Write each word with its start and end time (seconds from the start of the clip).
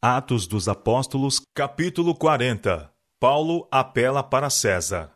Atos 0.00 0.46
dos 0.46 0.68
Apóstolos, 0.68 1.40
capítulo 1.54 2.14
40 2.14 2.92
Paulo 3.18 3.66
apela 3.70 4.22
para 4.22 4.50
César. 4.50 5.10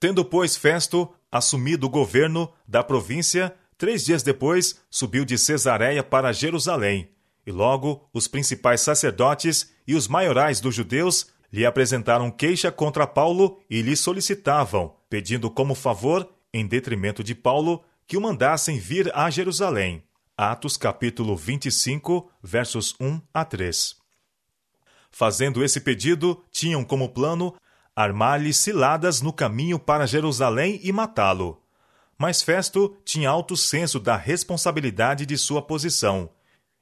Tendo, 0.00 0.24
pois, 0.24 0.56
Festo 0.56 1.12
assumido 1.30 1.86
o 1.86 1.90
governo 1.90 2.50
da 2.66 2.82
província, 2.82 3.54
três 3.76 4.02
dias 4.02 4.22
depois 4.22 4.80
subiu 4.90 5.26
de 5.26 5.36
Cesareia 5.36 6.02
para 6.02 6.32
Jerusalém, 6.32 7.10
e 7.46 7.52
logo 7.52 8.08
os 8.14 8.26
principais 8.26 8.80
sacerdotes 8.80 9.74
e 9.86 9.94
os 9.94 10.08
maiorais 10.08 10.58
dos 10.58 10.74
judeus 10.74 11.26
lhe 11.52 11.66
apresentaram 11.66 12.30
queixa 12.30 12.72
contra 12.72 13.06
Paulo 13.06 13.60
e 13.68 13.82
lhe 13.82 13.94
solicitavam, 13.94 14.96
pedindo 15.10 15.50
como 15.50 15.74
favor, 15.74 16.26
em 16.52 16.66
detrimento 16.66 17.22
de 17.22 17.34
Paulo, 17.34 17.84
que 18.06 18.16
o 18.16 18.22
mandassem 18.22 18.78
vir 18.78 19.14
a 19.14 19.28
Jerusalém. 19.28 20.02
Atos 20.40 20.76
capítulo 20.76 21.36
25, 21.36 22.30
versos 22.40 22.94
1 23.00 23.20
a 23.34 23.44
3. 23.44 23.96
Fazendo 25.10 25.64
esse 25.64 25.80
pedido, 25.80 26.44
tinham 26.52 26.84
como 26.84 27.08
plano 27.08 27.56
armar-lhe 27.96 28.54
ciladas 28.54 29.20
no 29.20 29.32
caminho 29.32 29.80
para 29.80 30.06
Jerusalém 30.06 30.78
e 30.80 30.92
matá-lo. 30.92 31.60
Mas 32.16 32.40
Festo 32.40 32.96
tinha 33.04 33.28
alto 33.28 33.56
senso 33.56 33.98
da 33.98 34.16
responsabilidade 34.16 35.26
de 35.26 35.36
sua 35.36 35.60
posição 35.60 36.30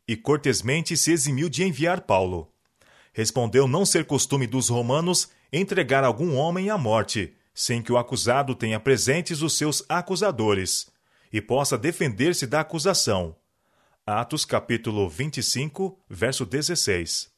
e 0.07 0.19
cortesmente 0.19 0.95
se 0.95 1.11
eximiu 1.11 1.49
de 1.49 1.65
enviar 1.65 2.03
Paulo. 2.03 2.53
Respondeu 3.15 3.67
não 3.67 3.87
ser 3.87 4.05
costume 4.05 4.47
dos 4.47 4.69
romanos 4.69 5.31
entregar 5.51 6.05
algum 6.05 6.37
homem 6.37 6.69
à 6.69 6.77
morte, 6.77 7.35
sem 7.55 7.81
que 7.81 7.91
o 7.91 7.97
acusado 7.97 8.55
tenha 8.55 8.79
presentes 8.79 9.41
os 9.41 9.57
seus 9.57 9.83
acusadores 9.89 10.89
e 11.33 11.41
possa 11.41 11.79
defender-se 11.79 12.47
da 12.47 12.61
acusação 12.61 13.35
Atos 14.09 14.45
capítulo 14.45 15.09
25, 15.09 15.99
verso 16.09 16.47
16. 16.47 17.29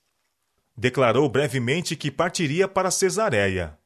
Declarou 0.77 1.27
brevemente 1.27 1.97
que 1.97 2.11
partiria 2.11 2.69
para 2.69 2.91
Cesareia. 2.91 3.79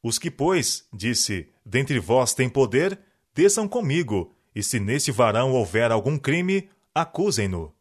Os 0.00 0.20
que, 0.20 0.30
pois, 0.30 0.86
disse, 0.92 1.48
dentre 1.66 1.98
vós 1.98 2.34
têm 2.34 2.48
poder, 2.48 2.96
desçam 3.34 3.66
comigo, 3.66 4.32
e 4.54 4.62
se 4.62 4.78
neste 4.78 5.10
varão 5.10 5.50
houver 5.50 5.90
algum 5.90 6.16
crime, 6.16 6.70
acusem-no. 6.94 7.74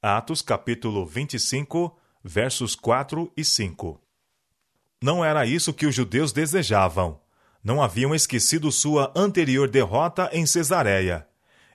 Atos 0.00 0.40
capítulo 0.40 1.04
25, 1.04 1.98
versos 2.22 2.76
4 2.76 3.32
e 3.36 3.44
5. 3.44 4.00
Não 5.02 5.24
era 5.24 5.44
isso 5.44 5.74
que 5.74 5.84
os 5.84 5.92
judeus 5.92 6.32
desejavam. 6.32 7.20
Não 7.60 7.82
haviam 7.82 8.14
esquecido 8.14 8.70
sua 8.70 9.12
anterior 9.16 9.68
derrota 9.68 10.30
em 10.32 10.46
Cesareia 10.46 11.26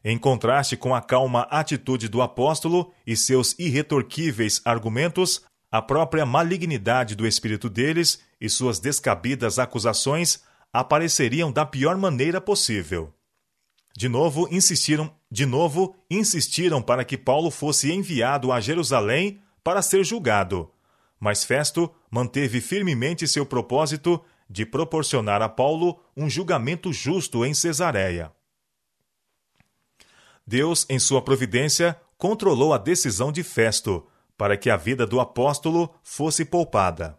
em 0.04 0.18
contraste 0.18 0.76
com 0.76 0.96
a 0.96 1.02
calma 1.02 1.42
atitude 1.44 2.08
do 2.08 2.22
apóstolo 2.22 2.92
e 3.06 3.16
seus 3.16 3.58
irretorquíveis 3.60 4.62
argumentos, 4.66 5.44
a 5.72 5.82
própria 5.82 6.26
malignidade 6.26 7.16
do 7.16 7.26
espírito 7.26 7.70
deles 7.70 8.20
e 8.40 8.50
suas 8.50 8.80
descabidas 8.80 9.60
acusações 9.60 10.44
apareceriam 10.74 11.52
da 11.52 11.66
pior 11.66 11.98
maneira 11.98 12.42
possível. 12.42 13.14
De 13.96 14.08
novo 14.10 14.48
insistiram, 14.50 15.14
de 15.30 15.46
novo 15.46 15.96
insistiram 16.10 16.82
para 16.82 17.06
que 17.06 17.18
Paulo 17.18 17.52
fosse 17.52 17.92
enviado 17.92 18.52
a 18.52 18.60
Jerusalém 18.60 19.42
para 19.64 19.82
ser 19.82 20.04
julgado. 20.04 20.72
Mas 21.20 21.44
Festo 21.44 21.92
manteve 22.10 22.60
firmemente 22.60 23.28
seu 23.28 23.46
propósito 23.46 24.20
de 24.50 24.66
proporcionar 24.66 25.42
a 25.42 25.48
Paulo 25.48 26.00
um 26.18 26.30
julgamento 26.30 26.92
justo 26.92 27.46
em 27.46 27.54
Cesareia. 27.54 28.32
Deus, 30.52 30.86
em 30.90 31.00
sua 31.00 31.22
providência, 31.22 31.96
controlou 32.18 32.74
a 32.74 32.78
decisão 32.78 33.32
de 33.32 33.42
Festo, 33.42 34.06
para 34.38 34.58
que 34.58 34.70
a 34.70 34.76
vida 34.76 35.08
do 35.08 35.22
apóstolo 35.22 35.90
fosse 36.04 36.44
poupada. 36.44 37.18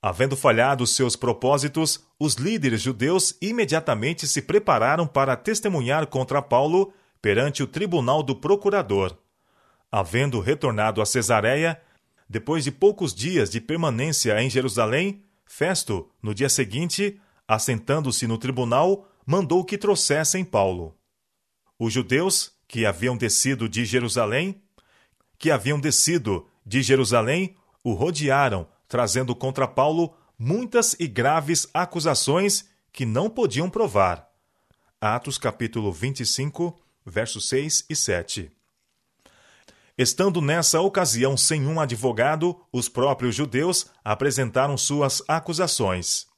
Havendo 0.00 0.36
falhado 0.36 0.86
seus 0.86 1.16
propósitos, 1.16 2.06
os 2.20 2.34
líderes 2.34 2.82
judeus 2.82 3.36
imediatamente 3.42 4.28
se 4.28 4.40
prepararam 4.40 5.08
para 5.08 5.34
testemunhar 5.34 6.06
contra 6.06 6.40
Paulo 6.40 6.92
perante 7.20 7.64
o 7.64 7.66
tribunal 7.66 8.22
do 8.22 8.36
procurador. 8.36 9.16
Havendo 9.90 10.38
retornado 10.38 11.02
a 11.02 11.06
Cesareia, 11.06 11.82
depois 12.28 12.62
de 12.62 12.70
poucos 12.70 13.12
dias 13.12 13.50
de 13.50 13.60
permanência 13.60 14.40
em 14.40 14.48
Jerusalém, 14.48 15.24
Festo, 15.44 16.08
no 16.22 16.32
dia 16.32 16.48
seguinte, 16.48 17.20
assentando-se 17.48 18.28
no 18.28 18.38
tribunal, 18.38 19.08
mandou 19.26 19.64
que 19.64 19.76
trouxessem 19.76 20.44
Paulo. 20.44 20.99
Os 21.80 21.94
judeus 21.94 22.52
que 22.68 22.84
haviam 22.84 23.16
descido 23.16 23.66
de 23.66 23.86
Jerusalém, 23.86 24.60
que 25.38 25.50
haviam 25.50 25.80
descido 25.80 26.46
de 26.64 26.82
Jerusalém, 26.82 27.56
o 27.82 27.94
rodearam, 27.94 28.68
trazendo 28.86 29.34
contra 29.34 29.66
Paulo 29.66 30.14
muitas 30.38 30.94
e 31.00 31.08
graves 31.08 31.66
acusações 31.72 32.66
que 32.92 33.06
não 33.06 33.30
podiam 33.30 33.70
provar. 33.70 34.28
Atos 35.00 35.38
capítulo 35.38 35.90
25, 35.90 36.78
versos 37.06 37.48
6 37.48 37.86
e 37.88 37.96
7. 37.96 38.52
Estando 39.96 40.42
nessa 40.42 40.82
ocasião 40.82 41.34
sem 41.34 41.66
um 41.66 41.80
advogado, 41.80 42.60
os 42.70 42.90
próprios 42.90 43.34
judeus 43.34 43.86
apresentaram 44.04 44.76
suas 44.76 45.22
acusações. 45.26 46.29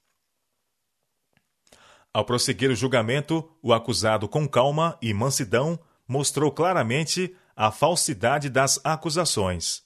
Ao 2.14 2.24
prosseguir 2.24 2.70
o 2.70 2.74
julgamento, 2.74 3.48
o 3.62 3.72
acusado, 3.72 4.28
com 4.28 4.46
calma 4.46 4.98
e 5.00 5.14
mansidão, 5.14 5.78
mostrou 6.06 6.50
claramente 6.50 7.34
a 7.56 7.70
falsidade 7.70 8.50
das 8.50 8.78
acusações. 8.84 9.82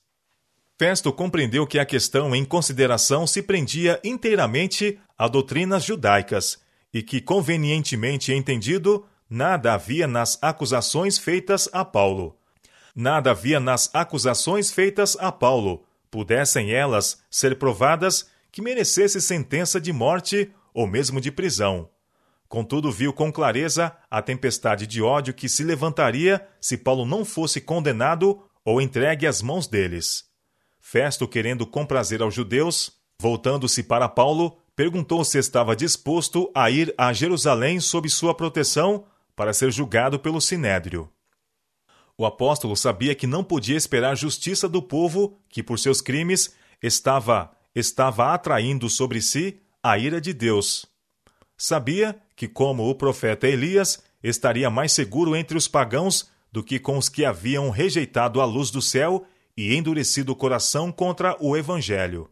Festo 0.79 1.13
compreendeu 1.13 1.67
que 1.67 1.79
a 1.79 1.87
questão 1.87 2.35
em 2.35 2.45
consideração 2.45 3.27
se 3.27 3.43
prendia 3.43 4.01
inteiramente 4.05 4.99
a 5.17 5.29
doutrinas 5.29 5.85
judaicas 5.85 6.59
e 6.93 7.03
que, 7.03 7.21
convenientemente 7.21 8.33
entendido, 8.33 9.07
nada 9.31 9.73
havia 9.73 10.07
nas 10.07 10.39
acusações 10.43 11.19
feitas 11.19 11.69
a 11.73 11.85
Paulo. 11.85 12.37
Nada 12.95 13.31
havia 13.31 13.61
nas 13.61 13.95
acusações 13.95 14.71
feitas 14.71 15.17
a 15.21 15.31
Paulo, 15.31 15.85
pudessem 16.11 16.73
elas 16.73 17.23
ser 17.31 17.59
provadas, 17.59 18.29
que 18.51 18.63
merecesse 18.63 19.21
sentença 19.21 19.81
de 19.81 19.93
morte 19.93 20.51
ou 20.75 20.87
mesmo 20.87 21.21
de 21.21 21.31
prisão. 21.31 21.89
Contudo, 22.49 22.93
viu 22.93 23.13
com 23.13 23.33
clareza 23.33 23.93
a 24.11 24.23
tempestade 24.23 24.87
de 24.87 25.03
ódio 25.03 25.35
que 25.35 25.49
se 25.49 25.65
levantaria 25.65 26.47
se 26.61 26.77
Paulo 26.77 27.05
não 27.05 27.25
fosse 27.25 27.61
condenado 27.61 28.43
ou 28.65 28.81
entregue 28.81 29.27
às 29.27 29.43
mãos 29.43 29.67
deles. 29.67 30.25
Festo, 30.81 31.27
querendo 31.27 31.67
comprazer 31.67 32.23
aos 32.23 32.35
judeus, 32.35 32.93
voltando-se 33.21 33.83
para 33.83 34.09
Paulo, 34.09 34.59
perguntou 34.77 35.25
se 35.25 35.39
estava 35.39 35.75
disposto 35.75 36.51
a 36.55 36.71
ir 36.71 36.95
a 36.97 37.13
Jerusalém 37.13 37.81
sob 37.81 38.09
sua 38.09 38.35
proteção 38.35 39.05
para 39.35 39.53
ser 39.53 39.73
julgado 39.73 40.19
pelo 40.19 40.41
sinédrio. 40.41 41.11
O 42.19 42.25
apóstolo 42.25 42.77
sabia 42.77 43.15
que 43.15 43.27
não 43.27 43.45
podia 43.45 43.77
esperar 43.77 44.17
justiça 44.17 44.69
do 44.69 44.81
povo 44.81 45.39
que, 45.49 45.63
por 45.63 45.79
seus 45.79 46.01
crimes, 46.01 46.55
estava 46.83 47.51
estava 47.75 48.33
atraindo 48.33 48.89
sobre 48.89 49.21
si 49.21 49.61
a 49.83 49.99
ira 49.99 50.19
de 50.19 50.33
Deus. 50.33 50.87
Sabia 51.59 52.19
que, 52.37 52.47
como 52.47 52.89
o 52.89 52.95
profeta 52.95 53.49
Elias, 53.49 54.05
estaria 54.23 54.71
mais 54.71 54.93
seguro 54.93 55.35
entre 55.35 55.57
os 55.57 55.67
pagãos 55.67 56.31
do 56.53 56.63
que 56.63 56.79
com 56.79 56.99
os 56.99 57.09
que 57.09 57.25
haviam 57.25 57.71
rejeitado 57.71 58.41
a 58.41 58.45
luz 58.45 58.71
do 58.71 58.83
céu 58.83 59.27
e 59.57 59.75
endurecido 59.75 60.33
o 60.33 60.37
coração 60.37 60.93
contra 60.93 61.37
o 61.41 61.57
Evangelho. 61.57 62.31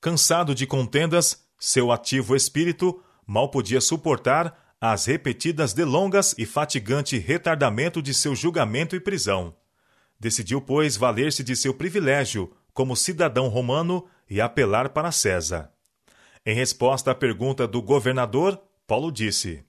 Cansado 0.00 0.54
de 0.54 0.66
contendas, 0.66 1.42
seu 1.58 1.90
ativo 1.90 2.36
espírito 2.36 3.02
mal 3.26 3.50
podia 3.50 3.80
suportar 3.80 4.76
as 4.78 5.06
repetidas 5.06 5.72
delongas 5.72 6.34
e 6.36 6.44
fatigante 6.44 7.16
retardamento 7.16 8.02
de 8.02 8.12
seu 8.12 8.36
julgamento 8.36 8.94
e 8.94 9.00
prisão. 9.00 9.56
Decidiu, 10.20 10.60
pois, 10.60 10.94
valer-se 10.96 11.42
de 11.42 11.56
seu 11.56 11.72
privilégio 11.72 12.52
como 12.74 12.94
cidadão 12.94 13.48
romano 13.48 14.04
e 14.28 14.42
apelar 14.42 14.90
para 14.90 15.10
César. 15.10 15.70
Em 16.44 16.54
resposta 16.54 17.12
à 17.12 17.14
pergunta 17.14 17.66
do 17.66 17.80
governador, 17.80 18.60
Paulo 18.86 19.10
disse: 19.10 19.64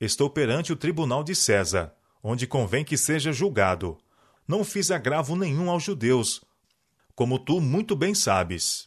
Estou 0.00 0.30
perante 0.30 0.72
o 0.72 0.76
tribunal 0.76 1.24
de 1.24 1.34
César, 1.34 1.92
onde 2.22 2.46
convém 2.46 2.84
que 2.84 2.96
seja 2.96 3.32
julgado. 3.32 3.98
Não 4.46 4.64
fiz 4.64 4.90
agravo 4.90 5.34
nenhum 5.34 5.68
aos 5.68 5.82
judeus, 5.82 6.44
como 7.14 7.38
tu 7.38 7.60
muito 7.60 7.96
bem 7.96 8.14
sabes. 8.14 8.86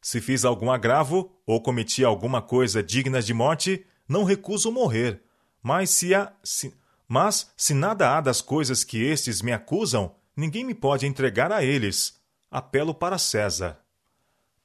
Se 0.00 0.20
fiz 0.20 0.44
algum 0.44 0.70
agravo 0.70 1.36
ou 1.44 1.60
cometi 1.60 2.04
alguma 2.04 2.40
coisa 2.40 2.82
digna 2.82 3.20
de 3.20 3.34
morte, 3.34 3.84
não 4.08 4.22
recuso 4.22 4.70
morrer. 4.70 5.22
Mas 5.60 5.90
se 5.90 6.14
há, 6.14 6.32
se, 6.42 6.72
mas 7.06 7.52
se 7.56 7.74
nada 7.74 8.16
há 8.16 8.20
das 8.20 8.40
coisas 8.40 8.84
que 8.84 9.02
estes 9.02 9.42
me 9.42 9.52
acusam, 9.52 10.14
ninguém 10.36 10.64
me 10.64 10.74
pode 10.74 11.04
entregar 11.04 11.50
a 11.50 11.64
eles. 11.64 12.16
Apelo 12.48 12.94
para 12.94 13.18
César. 13.18 13.78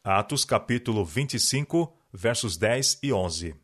Atos 0.04 0.45
capítulo 0.45 1.04
25, 1.04 1.92
versos 2.13 2.56
10 2.57 3.00
e 3.01 3.12
11. 3.12 3.62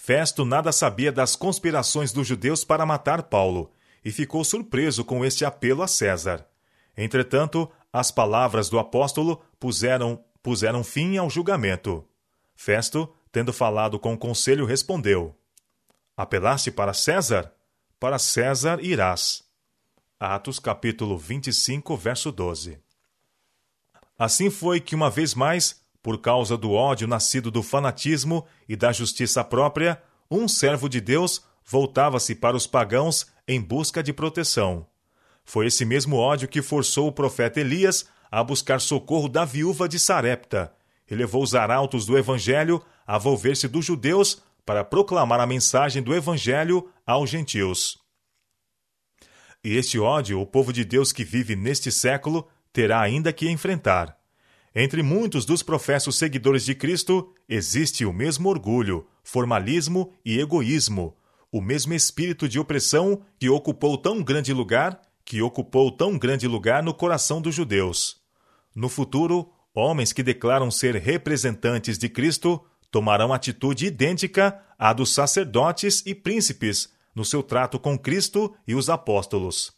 Festo 0.00 0.44
nada 0.44 0.70
sabia 0.70 1.10
das 1.10 1.34
conspirações 1.34 2.12
dos 2.12 2.26
judeus 2.26 2.64
para 2.64 2.86
matar 2.86 3.24
Paulo 3.24 3.72
e 4.04 4.12
ficou 4.12 4.44
surpreso 4.44 5.04
com 5.04 5.24
este 5.24 5.44
apelo 5.44 5.82
a 5.82 5.88
César. 5.88 6.46
Entretanto, 6.96 7.70
as 7.92 8.10
palavras 8.12 8.70
do 8.70 8.78
apóstolo 8.78 9.42
puseram, 9.58 10.24
puseram 10.40 10.84
fim 10.84 11.18
ao 11.18 11.28
julgamento. 11.28 12.08
Festo, 12.54 13.12
tendo 13.32 13.52
falado 13.52 13.98
com 13.98 14.14
o 14.14 14.18
conselho, 14.18 14.64
respondeu: 14.64 15.36
Apelaste 16.16 16.70
para 16.70 16.94
César? 16.94 17.52
Para 17.98 18.20
César 18.20 18.78
irás. 18.80 19.42
Atos 20.18 20.60
capítulo 20.60 21.18
25, 21.18 21.96
verso 21.96 22.30
12. 22.30 22.78
Assim 24.16 24.48
foi 24.48 24.80
que, 24.80 24.94
uma 24.94 25.10
vez 25.10 25.34
mais, 25.34 25.82
por 26.02 26.20
causa 26.20 26.56
do 26.56 26.72
ódio 26.72 27.08
nascido 27.08 27.50
do 27.50 27.62
fanatismo 27.62 28.46
e 28.68 28.76
da 28.76 28.92
justiça 28.92 29.42
própria, 29.42 30.00
um 30.30 30.46
servo 30.46 30.88
de 30.88 31.00
Deus 31.00 31.42
voltava-se 31.64 32.34
para 32.34 32.56
os 32.56 32.66
pagãos 32.66 33.26
em 33.46 33.60
busca 33.60 34.02
de 34.02 34.12
proteção. 34.12 34.86
Foi 35.44 35.66
esse 35.66 35.84
mesmo 35.84 36.16
ódio 36.16 36.48
que 36.48 36.62
forçou 36.62 37.08
o 37.08 37.12
profeta 37.12 37.60
Elias 37.60 38.06
a 38.30 38.42
buscar 38.44 38.80
socorro 38.80 39.28
da 39.28 39.44
viúva 39.44 39.88
de 39.88 39.98
Sarepta 39.98 40.72
e 41.10 41.14
levou 41.14 41.42
os 41.42 41.54
arautos 41.54 42.04
do 42.04 42.18
evangelho 42.18 42.82
a 43.06 43.16
volver-se 43.16 43.66
dos 43.66 43.84
judeus 43.84 44.42
para 44.66 44.84
proclamar 44.84 45.40
a 45.40 45.46
mensagem 45.46 46.02
do 46.02 46.14
evangelho 46.14 46.90
aos 47.06 47.30
gentios. 47.30 47.98
E 49.64 49.76
este 49.76 49.98
ódio 49.98 50.40
o 50.40 50.46
povo 50.46 50.72
de 50.72 50.84
Deus 50.84 51.12
que 51.12 51.24
vive 51.24 51.56
neste 51.56 51.90
século 51.90 52.46
terá 52.72 53.00
ainda 53.00 53.32
que 53.32 53.48
enfrentar. 53.48 54.17
Entre 54.74 55.02
muitos 55.02 55.44
dos 55.44 55.62
professos 55.62 56.16
seguidores 56.16 56.64
de 56.64 56.74
Cristo 56.74 57.32
existe 57.48 58.04
o 58.04 58.12
mesmo 58.12 58.48
orgulho, 58.48 59.06
formalismo 59.22 60.12
e 60.24 60.38
egoísmo, 60.38 61.16
o 61.50 61.60
mesmo 61.60 61.94
espírito 61.94 62.48
de 62.48 62.58
opressão 62.58 63.22
que 63.38 63.48
ocupou 63.48 63.96
tão 63.96 64.22
grande 64.22 64.52
lugar, 64.52 65.00
que 65.24 65.40
ocupou 65.42 65.90
tão 65.90 66.18
grande 66.18 66.46
lugar 66.46 66.82
no 66.82 66.92
coração 66.92 67.40
dos 67.40 67.54
judeus. 67.54 68.20
No 68.74 68.88
futuro, 68.88 69.50
homens 69.74 70.12
que 70.12 70.22
declaram 70.22 70.70
ser 70.70 70.94
representantes 70.96 71.98
de 71.98 72.08
Cristo 72.08 72.62
tomarão 72.90 73.32
atitude 73.32 73.86
idêntica 73.86 74.60
à 74.78 74.92
dos 74.92 75.12
sacerdotes 75.12 76.02
e 76.06 76.14
príncipes 76.14 76.92
no 77.14 77.24
seu 77.24 77.42
trato 77.42 77.78
com 77.78 77.98
Cristo 77.98 78.54
e 78.66 78.74
os 78.74 78.88
apóstolos. 78.88 79.76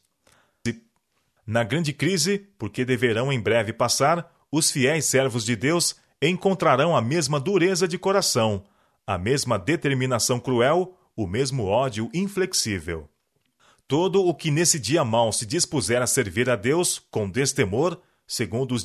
Na 1.46 1.64
grande 1.64 1.92
crise, 1.92 2.46
porque 2.58 2.84
deverão 2.84 3.32
em 3.32 3.40
breve 3.40 3.72
passar, 3.72 4.30
os 4.50 4.70
fiéis 4.70 5.04
servos 5.04 5.44
de 5.44 5.54
Deus 5.56 5.96
encontrarão 6.20 6.96
a 6.96 7.00
mesma 7.00 7.40
dureza 7.40 7.86
de 7.88 7.98
coração, 7.98 8.64
a 9.06 9.16
mesma 9.16 9.58
determinação 9.58 10.38
cruel, 10.38 10.96
o 11.16 11.26
mesmo 11.26 11.64
ódio 11.64 12.10
inflexível. 12.12 13.08
Todo 13.86 14.24
o 14.24 14.34
que 14.34 14.50
nesse 14.50 14.78
dia 14.78 15.04
mau 15.04 15.32
se 15.32 15.44
dispuser 15.44 16.00
a 16.00 16.06
servir 16.06 16.48
a 16.48 16.56
Deus 16.56 16.98
com 17.10 17.28
destemor, 17.28 17.98
segundo 18.26 18.72
os, 18.74 18.84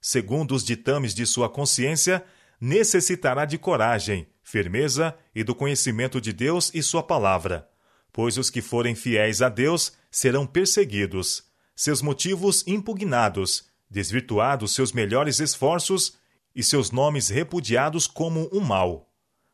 segundo 0.00 0.54
os 0.54 0.64
ditames 0.64 1.14
de 1.14 1.24
sua 1.26 1.48
consciência, 1.48 2.24
necessitará 2.60 3.44
de 3.44 3.56
coragem, 3.56 4.26
firmeza 4.42 5.14
e 5.34 5.44
do 5.44 5.54
conhecimento 5.54 6.20
de 6.20 6.32
Deus 6.32 6.70
e 6.74 6.82
sua 6.82 7.02
palavra 7.02 7.70
pois 8.12 8.36
os 8.36 8.50
que 8.50 8.60
forem 8.60 8.94
fiéis 8.94 9.42
a 9.42 9.48
Deus 9.48 9.92
serão 10.10 10.46
perseguidos, 10.46 11.44
seus 11.74 12.02
motivos 12.02 12.64
impugnados, 12.66 13.69
desvirtuados 13.90 14.74
seus 14.74 14.92
melhores 14.92 15.40
esforços 15.40 16.16
e 16.54 16.62
seus 16.62 16.90
nomes 16.90 17.28
repudiados 17.28 18.06
como 18.06 18.48
um 18.52 18.60
mal. 18.60 19.08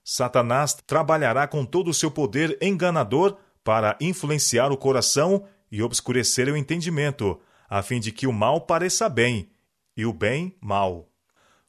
Satanás 0.05 0.75
trabalhará 0.87 1.49
com 1.49 1.65
todo 1.65 1.89
o 1.89 1.95
seu 1.95 2.11
poder 2.11 2.57
enganador 2.61 3.37
para 3.65 3.97
influenciar 4.01 4.71
o 4.71 4.77
coração 4.77 5.45
e 5.71 5.83
obscurecer 5.83 6.49
o 6.49 6.57
entendimento, 6.57 7.41
a 7.69 7.83
fim 7.83 7.99
de 7.99 8.13
que 8.13 8.27
o 8.27 8.33
mal 8.33 8.61
pareça 8.61 9.09
bem 9.09 9.51
e 9.97 10.05
o 10.05 10.13
bem 10.13 10.55
mal. 10.61 11.09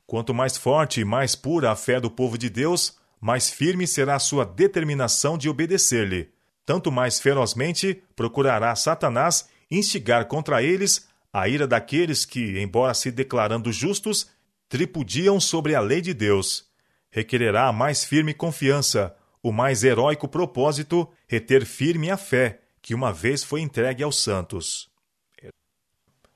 Quanto 0.05 0.33
mais 0.33 0.55
forte 0.57 1.01
e 1.01 1.05
mais 1.05 1.35
pura 1.35 1.71
a 1.71 1.75
fé 1.75 1.99
do 1.99 2.11
povo 2.11 2.37
de 2.37 2.49
Deus, 2.49 2.97
mais 3.19 3.49
firme 3.49 3.87
será 3.87 4.15
a 4.15 4.19
sua 4.19 4.45
determinação 4.45 5.37
de 5.37 5.49
obedecer-lhe 5.49 6.31
tanto 6.67 6.91
mais 6.91 7.17
ferozmente 7.17 8.03
procurará 8.13 8.75
Satanás 8.75 9.47
instigar 9.71 10.25
contra 10.25 10.61
eles 10.61 11.07
a 11.39 11.47
ira 11.47 11.67
daqueles 11.67 12.25
que, 12.25 12.59
embora 12.59 12.93
se 12.93 13.11
declarando 13.11 13.71
justos, 13.71 14.27
tripudiam 14.67 15.39
sobre 15.39 15.75
a 15.75 15.79
lei 15.79 16.01
de 16.01 16.13
Deus. 16.13 16.65
Requererá 17.11 17.67
a 17.67 17.71
mais 17.71 18.03
firme 18.03 18.33
confiança, 18.33 19.15
o 19.41 19.51
mais 19.51 19.83
heróico 19.83 20.27
propósito, 20.27 21.07
reter 21.27 21.65
firme 21.65 22.09
a 22.09 22.17
fé 22.17 22.61
que 22.81 22.95
uma 22.95 23.13
vez 23.13 23.43
foi 23.43 23.61
entregue 23.61 24.01
aos 24.01 24.21
santos. 24.21 24.89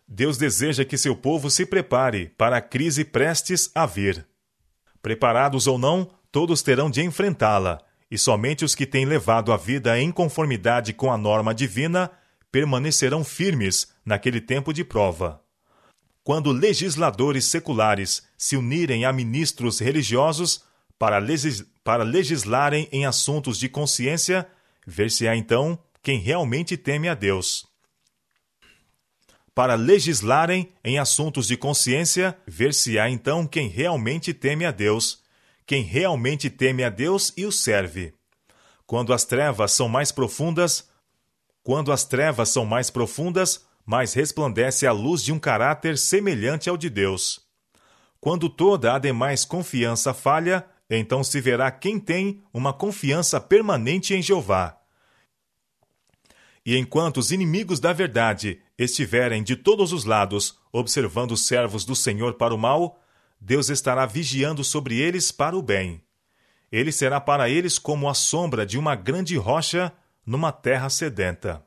Deus 0.07 0.37
deseja 0.37 0.83
que 0.83 0.97
seu 0.97 1.15
povo 1.15 1.49
se 1.49 1.65
prepare 1.65 2.33
para 2.37 2.57
a 2.57 2.61
crise 2.61 3.03
prestes 3.05 3.71
a 3.73 3.85
vir. 3.85 4.27
Preparados 5.01 5.65
ou 5.65 5.77
não, 5.77 6.11
todos 6.31 6.61
terão 6.61 6.91
de 6.91 7.01
enfrentá-la 7.01 7.79
e 8.09 8.17
somente 8.17 8.65
os 8.65 8.75
que 8.75 8.85
têm 8.85 9.05
levado 9.05 9.53
a 9.53 9.57
vida 9.57 9.97
em 9.97 10.11
conformidade 10.11 10.93
com 10.93 11.11
a 11.11 11.17
norma 11.17 11.55
divina 11.55 12.11
permanecerão 12.51 13.23
firmes 13.23 13.90
naquele 14.05 14.41
tempo 14.41 14.73
de 14.73 14.83
prova. 14.83 15.41
Quando 16.23 16.51
legisladores 16.51 17.45
seculares 17.45 18.23
se 18.37 18.55
unirem 18.55 19.05
a 19.05 19.13
ministros 19.13 19.79
religiosos 19.79 20.63
para, 20.99 21.17
legis 21.17 21.65
para 21.83 22.03
legislarem 22.03 22.87
em 22.91 23.05
assuntos 23.05 23.57
de 23.57 23.67
consciência, 23.67 24.47
ver-se-á 24.85 25.35
então 25.35 25.79
quem 26.03 26.19
realmente 26.19 26.77
teme 26.77 27.09
a 27.09 27.13
Deus. 27.13 27.65
Para 29.53 29.75
legislarem 29.75 30.71
em 30.83 30.99
assuntos 30.99 31.47
de 31.47 31.57
consciência, 31.57 32.37
ver-se-á 32.47 33.09
então 33.09 33.47
quem 33.47 33.67
realmente 33.67 34.33
teme 34.33 34.65
a 34.65 34.71
Deus 34.71 35.21
quem 35.71 35.83
realmente 35.83 36.49
teme 36.49 36.83
a 36.83 36.89
Deus 36.89 37.31
e 37.37 37.45
o 37.45 37.51
serve. 37.51 38.13
Quando 38.85 39.13
as 39.13 39.23
trevas 39.23 39.71
são 39.71 39.87
mais 39.87 40.11
profundas, 40.11 40.89
quando 41.63 41.93
as 41.93 42.03
trevas 42.03 42.49
são 42.49 42.65
mais 42.65 42.89
profundas, 42.89 43.65
mais 43.85 44.13
resplandece 44.13 44.85
a 44.85 44.91
luz 44.91 45.23
de 45.23 45.31
um 45.31 45.39
caráter 45.39 45.97
semelhante 45.97 46.69
ao 46.69 46.77
de 46.77 46.89
Deus. 46.89 47.39
Quando 48.19 48.49
toda 48.49 48.93
a 48.93 48.99
demais 48.99 49.43
confiança 49.43 50.13
falha, 50.13 50.65
então 50.89 51.23
se 51.23 51.41
verá 51.41 51.71
quem 51.71 51.99
tem 51.99 52.43
uma 52.53 52.73
confiança 52.73 53.39
permanente 53.39 54.13
em 54.13 54.21
Jeová. 54.21 54.77
E 56.65 56.77
enquanto 56.77 57.17
os 57.17 57.31
inimigos 57.31 57.79
da 57.79 57.91
verdade 57.91 58.61
estiverem 58.77 59.41
de 59.41 59.55
todos 59.55 59.91
os 59.91 60.05
lados 60.05 60.59
observando 60.71 61.31
os 61.31 61.47
servos 61.47 61.83
do 61.83 61.95
Senhor 61.95 62.35
para 62.35 62.53
o 62.53 62.57
mal, 62.57 63.01
Deus 63.39 63.69
estará 63.69 64.05
vigiando 64.05 64.63
sobre 64.63 64.99
eles 64.99 65.31
para 65.31 65.57
o 65.57 65.61
bem. 65.61 66.03
Ele 66.71 66.91
será 66.91 67.19
para 67.19 67.49
eles 67.49 67.79
como 67.79 68.07
a 68.07 68.13
sombra 68.13 68.65
de 68.65 68.77
uma 68.77 68.95
grande 68.95 69.35
rocha 69.35 69.91
numa 70.25 70.51
terra 70.51 70.89
sedenta. 70.89 71.65